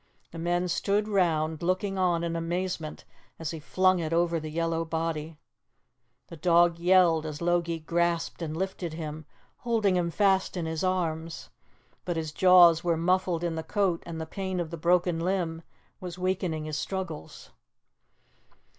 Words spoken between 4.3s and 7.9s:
the yellow body. The dog yelled as Logie